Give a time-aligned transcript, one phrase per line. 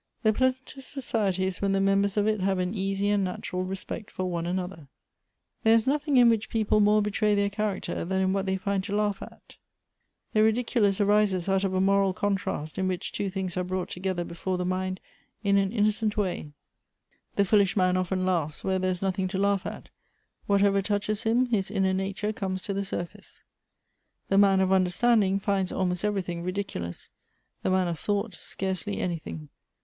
[0.23, 4.09] "The pleasantest society is when the members of it have an easy and natural respect
[4.09, 4.87] for one another.""
[5.63, 8.83] There is nothing in which people more betray their character than in what they find
[8.85, 9.57] to laugh at.""
[10.33, 14.23] The ridiculous arises out of a moral contrast, in which two things are brought together
[14.23, 14.99] before' the mind
[15.43, 17.35] in an innocent way." Electivb Affinities.
[17.35, 19.89] 185" The foolish man often laus^hs where there is nothinsr to laugh at.
[20.47, 23.43] Whatever touches him, his inner nature comes to the surface.""
[24.29, 27.11] The man of understanding finds almost everything ridiculous;
[27.61, 29.49] the man of thought scarcely anything."